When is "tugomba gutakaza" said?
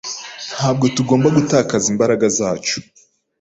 0.95-1.87